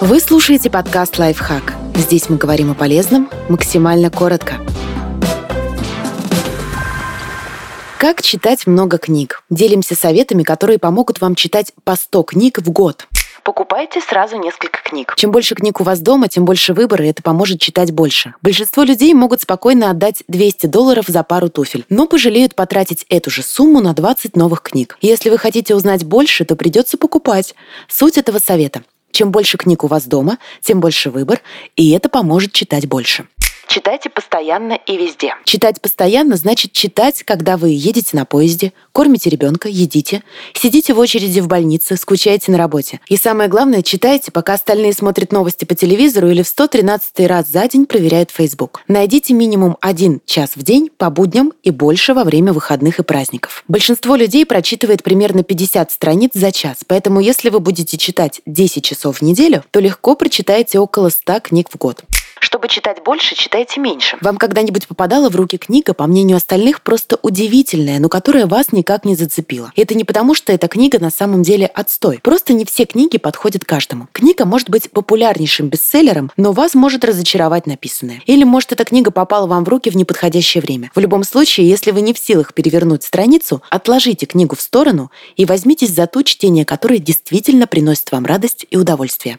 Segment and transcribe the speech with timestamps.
[0.00, 1.74] Вы слушаете подкаст «Лайфхак».
[1.96, 4.54] Здесь мы говорим о полезном максимально коротко.
[7.98, 9.42] Как читать много книг?
[9.50, 13.08] Делимся советами, которые помогут вам читать по 100 книг в год.
[13.42, 15.14] Покупайте сразу несколько книг.
[15.16, 18.34] Чем больше книг у вас дома, тем больше выбора, и это поможет читать больше.
[18.40, 23.42] Большинство людей могут спокойно отдать 200 долларов за пару туфель, но пожалеют потратить эту же
[23.42, 24.96] сумму на 20 новых книг.
[25.00, 27.56] Если вы хотите узнать больше, то придется покупать.
[27.88, 28.84] Суть этого совета.
[29.10, 31.40] Чем больше книг у вас дома, тем больше выбор,
[31.76, 33.26] и это поможет читать больше.
[33.68, 35.34] Читайте постоянно и везде.
[35.44, 40.22] Читать постоянно значит читать, когда вы едете на поезде, кормите ребенка, едите,
[40.54, 43.00] сидите в очереди в больнице, скучаете на работе.
[43.08, 47.68] И самое главное, читайте, пока остальные смотрят новости по телевизору или в 113 раз за
[47.68, 48.80] день проверяют Facebook.
[48.88, 53.64] Найдите минимум один час в день по будням и больше во время выходных и праздников.
[53.68, 59.18] Большинство людей прочитывает примерно 50 страниц за час, поэтому если вы будете читать 10 часов
[59.18, 62.02] в неделю, то легко прочитаете около 100 книг в год.
[62.40, 64.16] Чтобы читать больше, читайте меньше.
[64.20, 69.04] Вам когда-нибудь попадала в руки книга, по мнению остальных, просто удивительная, но которая вас никак
[69.04, 69.72] не зацепила.
[69.76, 72.20] Это не потому, что эта книга на самом деле отстой.
[72.22, 74.08] Просто не все книги подходят каждому.
[74.12, 78.22] Книга может быть популярнейшим бестселлером, но вас может разочаровать написанное.
[78.26, 80.90] Или, может, эта книга попала вам в руки в неподходящее время.
[80.94, 85.44] В любом случае, если вы не в силах перевернуть страницу, отложите книгу в сторону и
[85.44, 89.38] возьмитесь за то чтение, которое действительно приносит вам радость и удовольствие.